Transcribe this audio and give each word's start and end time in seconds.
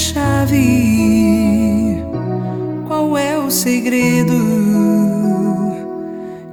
chave? 0.00 2.02
Qual 2.86 3.18
é 3.18 3.38
o 3.38 3.50
segredo 3.50 4.32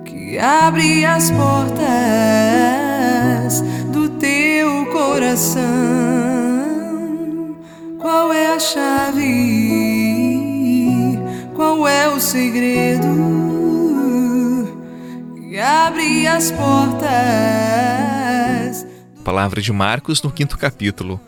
que 0.04 0.38
abre 0.38 1.06
as 1.06 1.32
portas 1.32 1.80
do 3.94 4.10
teu 4.10 4.86
coração? 4.88 5.64
Qual 8.00 8.34
é 8.34 8.54
a 8.54 8.60
chave? 8.60 9.24
Qual 11.56 11.88
é 11.88 12.10
o 12.10 12.20
segredo 12.20 13.08
que 15.36 15.58
abre 15.58 16.28
as 16.28 16.52
portas? 16.52 17.08
Palavra 19.24 19.62
de 19.62 19.72
Marcos 19.72 20.22
no 20.22 20.30
quinto 20.32 20.58
capítulo. 20.58 21.22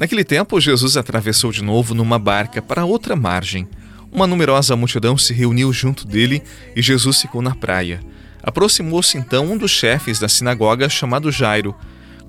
Naquele 0.00 0.24
tempo, 0.24 0.58
Jesus 0.58 0.96
atravessou 0.96 1.52
de 1.52 1.62
novo 1.62 1.94
numa 1.94 2.18
barca 2.18 2.62
para 2.62 2.86
outra 2.86 3.14
margem. 3.14 3.68
Uma 4.10 4.26
numerosa 4.26 4.74
multidão 4.74 5.18
se 5.18 5.34
reuniu 5.34 5.70
junto 5.74 6.06
dele 6.06 6.42
e 6.74 6.80
Jesus 6.80 7.20
ficou 7.20 7.42
na 7.42 7.54
praia. 7.54 8.00
Aproximou-se 8.42 9.18
então 9.18 9.52
um 9.52 9.58
dos 9.58 9.70
chefes 9.70 10.18
da 10.18 10.26
sinagoga, 10.26 10.88
chamado 10.88 11.30
Jairo. 11.30 11.76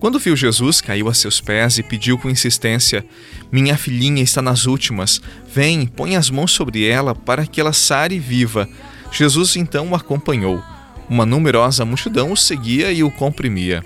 Quando 0.01 0.19
viu 0.19 0.35
Jesus, 0.35 0.81
caiu 0.81 1.07
a 1.07 1.13
seus 1.13 1.39
pés 1.39 1.77
e 1.77 1.83
pediu 1.83 2.17
com 2.17 2.29
insistência: 2.29 3.05
Minha 3.49 3.77
filhinha 3.77 4.21
está 4.21 4.41
nas 4.41 4.65
últimas. 4.65 5.21
Vem, 5.47 5.87
põe 5.87 6.17
as 6.17 6.29
mãos 6.29 6.51
sobre 6.51 6.85
ela 6.85 7.15
para 7.15 7.47
que 7.47 7.61
ela 7.61 7.71
sare 7.71 8.19
viva. 8.19 8.67
Jesus 9.13 9.55
então 9.55 9.91
o 9.91 9.95
acompanhou. 9.95 10.61
Uma 11.07 11.25
numerosa 11.25 11.85
multidão 11.85 12.33
o 12.33 12.37
seguia 12.37 12.91
e 12.91 13.01
o 13.01 13.09
comprimia. 13.09 13.81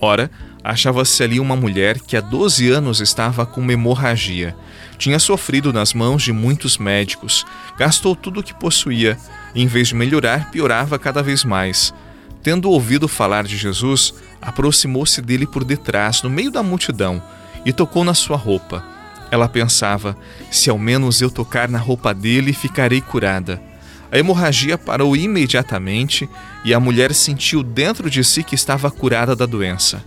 Ora, 0.00 0.30
achava-se 0.64 1.22
ali 1.22 1.38
uma 1.38 1.54
mulher 1.54 2.00
que 2.00 2.16
há 2.16 2.22
12 2.22 2.70
anos 2.70 3.00
estava 3.00 3.44
com 3.44 3.70
hemorragia. 3.70 4.56
Tinha 4.96 5.18
sofrido 5.18 5.70
nas 5.74 5.92
mãos 5.92 6.22
de 6.22 6.32
muitos 6.32 6.78
médicos, 6.78 7.44
gastou 7.76 8.16
tudo 8.16 8.40
o 8.40 8.42
que 8.42 8.54
possuía 8.54 9.18
e, 9.54 9.62
em 9.62 9.66
vez 9.66 9.88
de 9.88 9.94
melhorar, 9.94 10.50
piorava 10.50 10.98
cada 10.98 11.22
vez 11.22 11.44
mais. 11.44 11.92
Tendo 12.42 12.70
ouvido 12.70 13.06
falar 13.06 13.44
de 13.44 13.56
Jesus, 13.58 14.14
aproximou-se 14.40 15.20
dele 15.20 15.46
por 15.46 15.64
detrás, 15.64 16.22
no 16.22 16.30
meio 16.30 16.50
da 16.50 16.62
multidão, 16.62 17.22
e 17.64 17.72
tocou 17.72 18.02
na 18.02 18.14
sua 18.14 18.36
roupa. 18.36 18.82
Ela 19.30 19.48
pensava: 19.48 20.16
se 20.50 20.70
ao 20.70 20.78
menos 20.78 21.20
eu 21.20 21.30
tocar 21.30 21.68
na 21.68 21.78
roupa 21.78 22.14
dele, 22.14 22.52
ficarei 22.52 23.00
curada. 23.00 23.60
A 24.12 24.18
hemorragia 24.18 24.78
parou 24.78 25.16
imediatamente 25.16 26.28
e 26.64 26.72
a 26.72 26.78
mulher 26.78 27.12
sentiu 27.12 27.62
dentro 27.62 28.08
de 28.08 28.22
si 28.22 28.44
que 28.44 28.54
estava 28.54 28.90
curada 28.90 29.34
da 29.34 29.44
doença. 29.44 30.04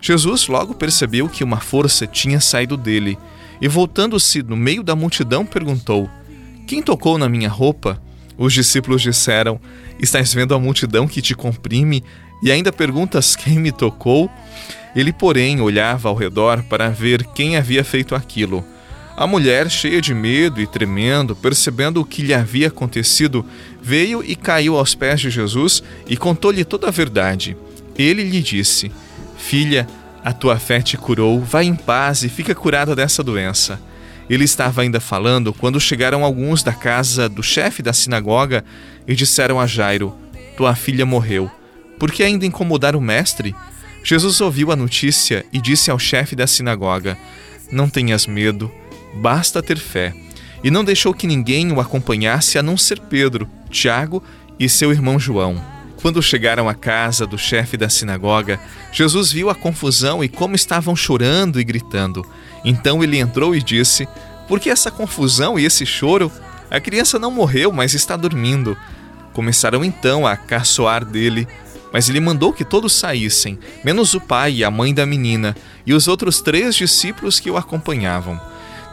Jesus 0.00 0.48
logo 0.48 0.74
percebeu 0.74 1.28
que 1.28 1.44
uma 1.44 1.60
força 1.60 2.06
tinha 2.06 2.40
saído 2.40 2.76
dele 2.76 3.18
e, 3.60 3.68
voltando-se 3.68 4.42
no 4.42 4.56
meio 4.56 4.82
da 4.82 4.96
multidão, 4.96 5.44
perguntou: 5.44 6.08
Quem 6.66 6.82
tocou 6.82 7.18
na 7.18 7.28
minha 7.28 7.48
roupa? 7.48 8.00
Os 8.38 8.54
discípulos 8.54 9.02
disseram: 9.02 9.60
Estás 10.00 10.32
vendo 10.32 10.54
a 10.54 10.58
multidão 10.58 11.06
que 11.06 11.20
te 11.20 11.34
comprime 11.34 12.02
e 12.42 12.50
ainda 12.50 12.72
perguntas 12.72 13.36
quem 13.36 13.58
me 13.58 13.70
tocou? 13.70 14.30
Ele, 14.96 15.12
porém, 15.12 15.60
olhava 15.60 16.08
ao 16.08 16.14
redor 16.14 16.62
para 16.64 16.88
ver 16.88 17.24
quem 17.34 17.56
havia 17.56 17.84
feito 17.84 18.14
aquilo. 18.14 18.64
A 19.16 19.26
mulher, 19.26 19.70
cheia 19.70 20.00
de 20.00 20.14
medo 20.14 20.60
e 20.60 20.66
tremendo, 20.66 21.36
percebendo 21.36 22.00
o 22.00 22.04
que 22.04 22.22
lhe 22.22 22.32
havia 22.32 22.68
acontecido, 22.68 23.44
veio 23.82 24.24
e 24.24 24.34
caiu 24.34 24.78
aos 24.78 24.94
pés 24.94 25.20
de 25.20 25.28
Jesus 25.28 25.82
e 26.08 26.16
contou-lhe 26.16 26.64
toda 26.64 26.88
a 26.88 26.90
verdade. 26.90 27.54
Ele 27.98 28.24
lhe 28.24 28.40
disse: 28.40 28.90
Filha, 29.40 29.86
a 30.22 30.32
tua 30.32 30.58
fé 30.58 30.80
te 30.80 30.96
curou, 30.96 31.40
vai 31.40 31.64
em 31.64 31.74
paz 31.74 32.22
e 32.22 32.28
fica 32.28 32.54
curada 32.54 32.94
dessa 32.94 33.22
doença. 33.22 33.80
Ele 34.28 34.44
estava 34.44 34.82
ainda 34.82 35.00
falando 35.00 35.52
quando 35.52 35.80
chegaram 35.80 36.24
alguns 36.24 36.62
da 36.62 36.72
casa 36.72 37.28
do 37.28 37.42
chefe 37.42 37.82
da 37.82 37.92
sinagoga 37.92 38.64
e 39.08 39.14
disseram 39.16 39.58
a 39.58 39.66
Jairo: 39.66 40.14
Tua 40.56 40.76
filha 40.76 41.04
morreu. 41.04 41.50
Por 41.98 42.12
que 42.12 42.22
ainda 42.22 42.46
incomodar 42.46 42.94
o 42.94 43.00
mestre? 43.00 43.56
Jesus 44.04 44.40
ouviu 44.40 44.70
a 44.70 44.76
notícia 44.76 45.44
e 45.52 45.60
disse 45.60 45.90
ao 45.90 45.98
chefe 45.98 46.36
da 46.36 46.46
sinagoga: 46.46 47.18
Não 47.72 47.88
tenhas 47.88 48.26
medo, 48.26 48.70
basta 49.16 49.60
ter 49.60 49.78
fé. 49.78 50.14
E 50.62 50.70
não 50.70 50.84
deixou 50.84 51.12
que 51.12 51.26
ninguém 51.26 51.72
o 51.72 51.80
acompanhasse 51.80 52.56
a 52.56 52.62
não 52.62 52.76
ser 52.76 53.00
Pedro, 53.00 53.48
Tiago 53.68 54.22
e 54.60 54.68
seu 54.68 54.92
irmão 54.92 55.18
João. 55.18 55.79
Quando 56.02 56.22
chegaram 56.22 56.68
à 56.68 56.74
casa 56.74 57.26
do 57.26 57.36
chefe 57.36 57.76
da 57.76 57.88
sinagoga, 57.88 58.58
Jesus 58.90 59.30
viu 59.30 59.50
a 59.50 59.54
confusão 59.54 60.24
e 60.24 60.28
como 60.28 60.54
estavam 60.54 60.96
chorando 60.96 61.60
e 61.60 61.64
gritando. 61.64 62.24
Então 62.64 63.04
ele 63.04 63.18
entrou 63.18 63.54
e 63.54 63.62
disse: 63.62 64.08
Por 64.48 64.58
que 64.58 64.70
essa 64.70 64.90
confusão 64.90 65.58
e 65.58 65.64
esse 65.64 65.84
choro? 65.84 66.32
A 66.70 66.80
criança 66.80 67.18
não 67.18 67.30
morreu, 67.30 67.70
mas 67.70 67.92
está 67.92 68.16
dormindo. 68.16 68.76
Começaram 69.32 69.84
então 69.84 70.26
a 70.26 70.36
caçoar 70.36 71.04
dele, 71.04 71.46
mas 71.92 72.08
ele 72.08 72.20
mandou 72.20 72.52
que 72.52 72.64
todos 72.64 72.92
saíssem, 72.92 73.58
menos 73.84 74.14
o 74.14 74.20
pai 74.20 74.54
e 74.54 74.64
a 74.64 74.70
mãe 74.70 74.94
da 74.94 75.04
menina 75.04 75.56
e 75.84 75.92
os 75.92 76.08
outros 76.08 76.40
três 76.40 76.74
discípulos 76.74 77.38
que 77.38 77.50
o 77.50 77.56
acompanhavam. 77.56 78.40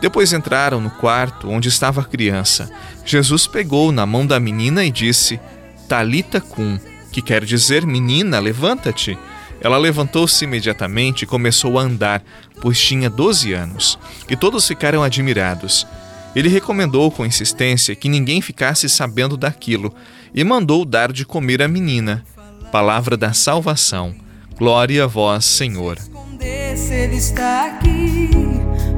Depois 0.02 0.34
entraram 0.34 0.82
no 0.82 0.90
quarto 0.90 1.50
onde 1.50 1.70
estava 1.70 2.02
a 2.02 2.06
criança. 2.06 2.70
Jesus 3.06 3.48
pegou 3.48 3.92
na 3.92 4.06
mão 4.06 4.26
da 4.26 4.40
menina 4.40 4.84
e 4.84 4.92
disse: 4.92 5.40
Talita 5.88 6.42
cum, 6.42 6.78
que 7.18 7.22
quer 7.24 7.44
dizer 7.44 7.84
menina, 7.84 8.38
levanta-te. 8.38 9.18
Ela 9.60 9.80
levantou-se 9.80 10.46
imediatamente 10.46 11.24
e 11.24 11.26
começou 11.26 11.80
a 11.80 11.82
andar, 11.82 12.22
pois 12.62 12.80
tinha 12.80 13.10
12 13.10 13.54
anos, 13.54 13.98
e 14.30 14.36
todos 14.36 14.68
ficaram 14.68 15.02
admirados. 15.02 15.88
Ele 16.36 16.48
recomendou 16.48 17.10
com 17.10 17.26
insistência 17.26 17.96
que 17.96 18.08
ninguém 18.08 18.40
ficasse 18.40 18.88
sabendo 18.88 19.36
daquilo 19.36 19.92
e 20.32 20.44
mandou 20.44 20.86
dar 20.86 21.12
de 21.12 21.26
comer 21.26 21.60
à 21.64 21.68
menina. 21.68 22.24
Palavra 22.72 23.18
da 23.18 23.34
salvação. 23.34 24.14
Glória 24.56 25.06
a 25.06 25.08
vós, 25.08 25.44
Senhor. 25.44 25.98
Se 25.98 26.94
ele 26.94 27.16
está 27.16 27.66
aqui, 27.66 28.30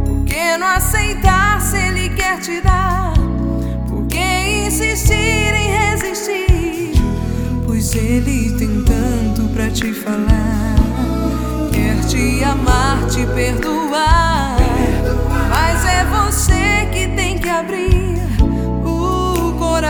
por 0.04 0.26
que 0.26 0.58
não 0.58 0.68
aceitar 0.68 1.62
se 1.62 1.78
ele 1.78 2.10
quer 2.10 2.38
te 2.42 2.60
dar? 2.60 3.14
Por 3.88 4.06
que 4.08 4.68
insistir 4.68 5.59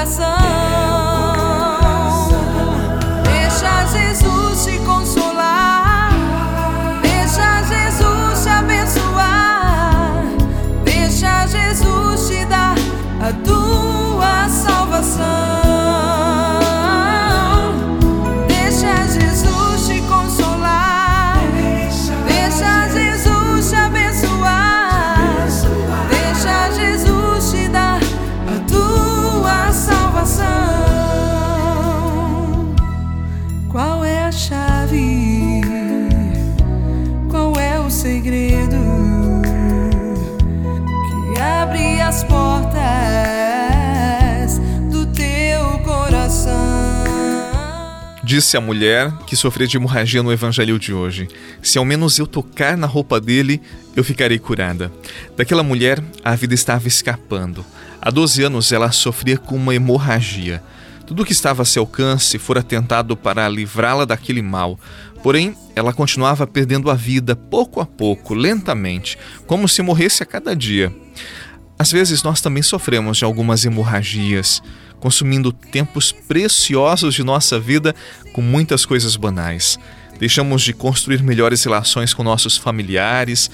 coração. 0.09 0.58
Disse 48.29 48.55
a 48.55 48.61
mulher 48.61 49.11
que 49.25 49.35
sofria 49.35 49.65
de 49.65 49.75
hemorragia 49.75 50.21
no 50.21 50.31
evangelho 50.31 50.77
de 50.77 50.93
hoje: 50.93 51.27
Se 51.63 51.79
ao 51.79 51.83
menos 51.83 52.19
eu 52.19 52.27
tocar 52.27 52.77
na 52.77 52.85
roupa 52.85 53.19
dele, 53.19 53.59
eu 53.95 54.03
ficarei 54.03 54.37
curada. 54.37 54.91
Daquela 55.35 55.63
mulher, 55.63 55.99
a 56.23 56.35
vida 56.35 56.53
estava 56.53 56.87
escapando. 56.87 57.65
Há 57.99 58.11
12 58.11 58.43
anos 58.43 58.71
ela 58.71 58.91
sofria 58.91 59.35
com 59.35 59.55
uma 59.55 59.73
hemorragia. 59.73 60.61
Tudo 61.07 61.25
que 61.25 61.31
estava 61.31 61.63
a 61.63 61.65
seu 61.65 61.81
alcance 61.81 62.37
fora 62.37 62.61
tentado 62.61 63.17
para 63.17 63.49
livrá-la 63.49 64.05
daquele 64.05 64.43
mal. 64.43 64.79
Porém, 65.23 65.55
ela 65.75 65.91
continuava 65.91 66.45
perdendo 66.45 66.91
a 66.91 66.93
vida 66.93 67.35
pouco 67.35 67.81
a 67.81 67.85
pouco, 67.87 68.35
lentamente, 68.35 69.17
como 69.47 69.67
se 69.67 69.81
morresse 69.81 70.21
a 70.21 70.25
cada 70.27 70.55
dia. 70.55 70.95
Às 71.79 71.91
vezes 71.91 72.21
nós 72.21 72.41
também 72.41 72.61
sofremos 72.61 73.17
de 73.17 73.25
algumas 73.25 73.65
hemorragias, 73.65 74.61
consumindo 74.99 75.51
tempos 75.51 76.11
preciosos 76.11 77.15
de 77.15 77.23
nossa 77.23 77.59
vida 77.59 77.95
com 78.33 78.41
muitas 78.41 78.85
coisas 78.85 79.15
banais. 79.15 79.79
Deixamos 80.19 80.61
de 80.61 80.73
construir 80.73 81.23
melhores 81.23 81.63
relações 81.63 82.13
com 82.13 82.23
nossos 82.23 82.57
familiares, 82.57 83.49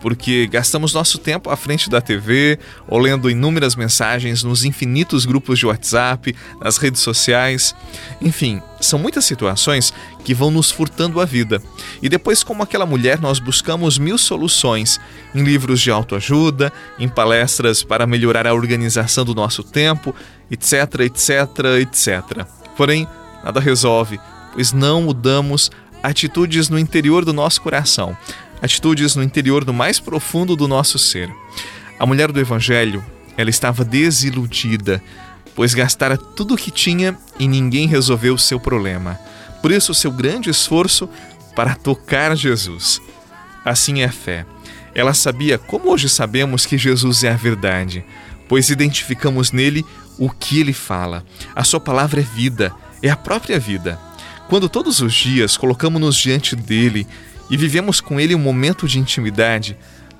porque 0.00 0.46
gastamos 0.46 0.94
nosso 0.94 1.18
tempo 1.18 1.50
à 1.50 1.56
frente 1.56 1.88
da 1.88 2.00
TV 2.00 2.58
ou 2.88 2.98
lendo 2.98 3.30
inúmeras 3.30 3.76
mensagens 3.76 4.42
nos 4.42 4.64
infinitos 4.64 5.24
grupos 5.24 5.58
de 5.58 5.66
WhatsApp, 5.66 6.34
nas 6.60 6.78
redes 6.78 7.00
sociais. 7.00 7.74
Enfim, 8.20 8.62
são 8.80 8.98
muitas 8.98 9.24
situações 9.24 9.92
que 10.24 10.34
vão 10.34 10.50
nos 10.50 10.70
furtando 10.70 11.20
a 11.20 11.24
vida. 11.24 11.62
E 12.02 12.08
depois, 12.08 12.42
como 12.42 12.62
aquela 12.62 12.86
mulher, 12.86 13.20
nós 13.20 13.38
buscamos 13.38 13.98
mil 13.98 14.16
soluções 14.16 14.98
em 15.34 15.42
livros 15.42 15.80
de 15.80 15.90
autoajuda, 15.90 16.72
em 16.98 17.08
palestras 17.08 17.82
para 17.82 18.06
melhorar 18.06 18.46
a 18.46 18.54
organização 18.54 19.24
do 19.24 19.34
nosso 19.34 19.62
tempo, 19.62 20.14
etc, 20.50 21.00
etc, 21.00 21.30
etc. 21.80 22.46
Porém, 22.76 23.06
nada 23.44 23.60
resolve, 23.60 24.18
pois 24.54 24.72
não 24.72 25.02
mudamos 25.02 25.70
atitudes 26.02 26.68
no 26.68 26.78
interior 26.78 27.24
do 27.24 27.32
nosso 27.32 27.60
coração 27.60 28.16
atitudes 28.62 29.16
no 29.16 29.22
interior 29.22 29.64
do 29.64 29.72
mais 29.72 29.98
profundo 29.98 30.54
do 30.54 30.68
nosso 30.68 30.98
ser. 30.98 31.30
A 31.98 32.06
mulher 32.06 32.30
do 32.30 32.40
Evangelho, 32.40 33.04
ela 33.36 33.50
estava 33.50 33.84
desiludida, 33.84 35.02
pois 35.54 35.74
gastara 35.74 36.16
tudo 36.16 36.54
o 36.54 36.56
que 36.56 36.70
tinha 36.70 37.16
e 37.38 37.48
ninguém 37.48 37.86
resolveu 37.86 38.34
o 38.34 38.38
seu 38.38 38.60
problema. 38.60 39.18
Por 39.62 39.70
isso, 39.70 39.94
seu 39.94 40.10
grande 40.10 40.48
esforço 40.48 41.08
para 41.54 41.74
tocar 41.74 42.36
Jesus. 42.36 43.00
Assim 43.64 44.02
é 44.02 44.06
a 44.06 44.12
fé. 44.12 44.46
Ela 44.94 45.14
sabia, 45.14 45.58
como 45.58 45.90
hoje 45.90 46.08
sabemos, 46.08 46.66
que 46.66 46.78
Jesus 46.78 47.22
é 47.24 47.30
a 47.30 47.36
verdade, 47.36 48.04
pois 48.48 48.70
identificamos 48.70 49.52
nele 49.52 49.84
o 50.18 50.30
que 50.30 50.60
ele 50.60 50.72
fala. 50.72 51.24
A 51.54 51.64
sua 51.64 51.80
palavra 51.80 52.20
é 52.20 52.24
vida, 52.24 52.72
é 53.02 53.08
a 53.08 53.16
própria 53.16 53.58
vida. 53.58 53.98
Quando 54.48 54.68
todos 54.68 55.00
os 55.00 55.14
dias 55.14 55.56
colocamos-nos 55.56 56.16
diante 56.16 56.56
dele 56.56 57.06
e 57.48 57.56
vivemos 57.56 58.00
com 58.00 58.18
Ele 58.18 58.34
um 58.34 58.38
momento 58.38 58.88
de 58.88 58.98
intimidade, 58.98 59.76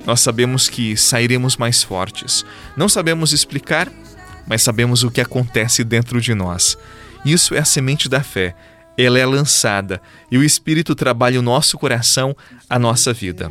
nós 0.07 0.21
sabemos 0.21 0.69
que 0.69 0.97
sairemos 0.97 1.57
mais 1.57 1.83
fortes. 1.83 2.45
Não 2.77 2.89
sabemos 2.89 3.33
explicar, 3.33 3.91
mas 4.47 4.63
sabemos 4.63 5.03
o 5.03 5.11
que 5.11 5.21
acontece 5.21 5.83
dentro 5.85 6.21
de 6.21 6.35
nós. 6.35 6.79
Isso 7.25 7.55
é 7.55 7.59
a 7.59 7.65
semente 7.65 8.09
da 8.09 8.23
fé. 8.23 8.55
Ela 8.97 9.19
é 9.19 9.27
lançada 9.27 10.01
e 10.31 10.37
o 10.37 10.45
Espírito 10.45 10.95
trabalha 10.95 11.39
o 11.39 11.43
nosso 11.43 11.79
coração, 11.79 12.37
a 12.69 12.79
nossa 12.79 13.13
vida. 13.13 13.51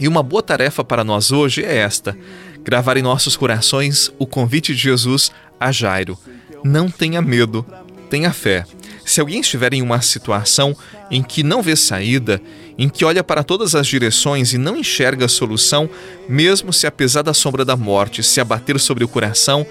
E 0.00 0.08
uma 0.08 0.22
boa 0.22 0.42
tarefa 0.42 0.84
para 0.84 1.04
nós 1.04 1.30
hoje 1.30 1.64
é 1.64 1.76
esta: 1.76 2.16
gravar 2.62 2.96
em 2.96 3.02
nossos 3.02 3.36
corações 3.36 4.12
o 4.18 4.26
convite 4.26 4.74
de 4.74 4.80
Jesus 4.80 5.30
a 5.58 5.70
Jairo. 5.70 6.18
Não 6.64 6.90
tenha 6.90 7.22
medo, 7.22 7.64
tenha 8.10 8.32
fé. 8.32 8.64
Se 9.04 9.20
alguém 9.20 9.40
estiver 9.40 9.74
em 9.74 9.82
uma 9.82 10.00
situação 10.00 10.74
em 11.10 11.22
que 11.22 11.42
não 11.42 11.62
vê 11.62 11.76
saída, 11.76 12.40
em 12.78 12.88
que 12.88 13.04
olha 13.04 13.22
para 13.22 13.44
todas 13.44 13.74
as 13.74 13.86
direções 13.86 14.52
e 14.52 14.58
não 14.58 14.76
enxerga 14.76 15.26
a 15.26 15.28
solução, 15.28 15.88
mesmo 16.28 16.72
se 16.72 16.86
a 16.86 16.90
pesada 16.90 17.34
sombra 17.34 17.64
da 17.64 17.76
morte 17.76 18.22
se 18.22 18.40
abater 18.40 18.80
sobre 18.80 19.04
o 19.04 19.08
coração, 19.08 19.66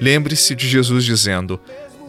lembre-se 0.00 0.54
de 0.54 0.68
Jesus 0.68 1.04
dizendo: 1.04 1.60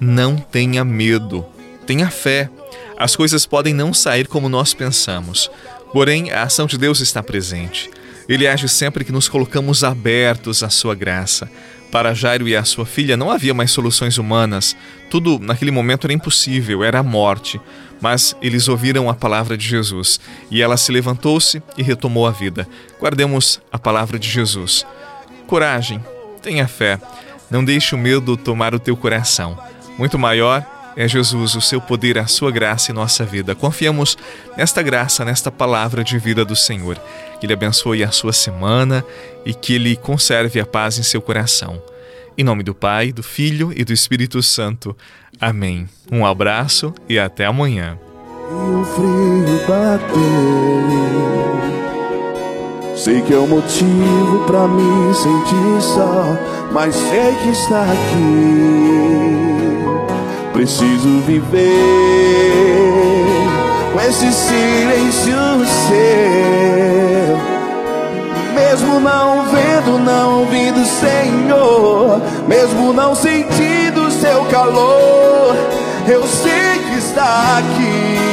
Não 0.01 0.35
tenha 0.35 0.83
medo, 0.83 1.45
tenha 1.83 2.09
fé. 2.09 2.49
As 2.97 3.15
coisas 3.15 3.45
podem 3.45 3.73
não 3.73 3.93
sair 3.93 4.27
como 4.27 4.49
nós 4.49 4.73
pensamos, 4.73 5.49
porém 5.91 6.31
a 6.31 6.43
ação 6.43 6.65
de 6.65 6.77
Deus 6.77 6.99
está 6.99 7.21
presente. 7.21 7.89
Ele 8.27 8.47
age 8.47 8.69
sempre 8.69 9.03
que 9.03 9.11
nos 9.11 9.27
colocamos 9.27 9.83
abertos 9.83 10.63
à 10.63 10.69
sua 10.69 10.95
graça. 10.95 11.49
Para 11.91 12.13
Jairo 12.13 12.47
e 12.47 12.55
a 12.55 12.63
sua 12.63 12.85
filha 12.85 13.15
não 13.15 13.29
havia 13.29 13.53
mais 13.53 13.69
soluções 13.69 14.17
humanas. 14.17 14.75
Tudo 15.11 15.37
naquele 15.37 15.69
momento 15.69 16.05
era 16.07 16.13
impossível, 16.13 16.83
era 16.83 16.99
a 16.99 17.03
morte. 17.03 17.61
Mas 18.01 18.35
eles 18.41 18.67
ouviram 18.67 19.09
a 19.09 19.13
palavra 19.13 19.55
de 19.55 19.67
Jesus 19.67 20.19
e 20.49 20.61
ela 20.61 20.75
se 20.75 20.91
levantou-se 20.91 21.61
e 21.77 21.83
retomou 21.83 22.25
a 22.25 22.31
vida. 22.31 22.67
Guardemos 22.99 23.61
a 23.71 23.77
palavra 23.77 24.17
de 24.17 24.29
Jesus. 24.29 24.85
Coragem, 25.45 26.03
tenha 26.41 26.67
fé, 26.67 26.99
não 27.51 27.63
deixe 27.63 27.93
o 27.93 27.97
medo 27.97 28.35
tomar 28.35 28.73
o 28.73 28.79
teu 28.79 28.97
coração. 28.97 29.57
Muito 29.97 30.17
maior 30.17 30.65
é 30.95 31.07
Jesus, 31.07 31.55
o 31.55 31.61
seu 31.61 31.81
poder, 31.81 32.17
a 32.17 32.27
sua 32.27 32.51
graça 32.51 32.91
em 32.91 32.95
nossa 32.95 33.25
vida. 33.25 33.55
Confiamos 33.55 34.17
nesta 34.55 34.81
graça, 34.81 35.25
nesta 35.25 35.51
palavra 35.51 36.03
de 36.03 36.17
vida 36.17 36.45
do 36.45 36.55
Senhor. 36.55 36.99
Que 37.39 37.45
Ele 37.45 37.53
abençoe 37.53 38.03
a 38.03 38.11
sua 38.11 38.33
semana 38.33 39.03
e 39.45 39.53
que 39.53 39.73
Ele 39.73 39.95
conserve 39.95 40.59
a 40.59 40.65
paz 40.65 40.97
em 40.97 41.03
seu 41.03 41.21
coração. 41.21 41.81
Em 42.37 42.43
nome 42.43 42.63
do 42.63 42.73
Pai, 42.73 43.11
do 43.11 43.23
Filho 43.23 43.71
e 43.75 43.83
do 43.83 43.93
Espírito 43.93 44.41
Santo. 44.41 44.95
Amém. 45.39 45.87
Um 46.11 46.25
abraço 46.25 46.93
e 47.07 47.19
até 47.19 47.45
amanhã. 47.45 47.97
E 48.49 48.85
frio. 48.95 49.33
Sei 52.95 53.21
que 53.21 53.33
é 53.33 53.37
um 53.37 53.47
motivo 53.47 54.45
para 54.45 54.65
me 54.67 55.13
sentir 55.13 55.81
só, 55.81 56.37
mas 56.71 56.95
sei 56.95 57.35
que 57.35 57.49
está 57.49 57.83
aqui 57.83 59.42
Preciso 60.53 61.19
viver 61.21 61.63
com 63.91 63.99
esse 63.99 64.31
silêncio 64.31 65.35
seu. 65.87 67.37
Mesmo 68.53 68.99
não 68.99 69.45
vendo, 69.45 69.97
não 69.97 70.39
ouvindo, 70.41 70.85
Senhor. 70.85 72.21
Mesmo 72.47 72.93
não 72.93 73.15
sentindo 73.15 74.11
seu 74.11 74.45
calor, 74.45 75.55
eu 76.07 76.23
sei 76.27 76.79
que 76.87 76.99
está 76.99 77.57
aqui. 77.57 78.32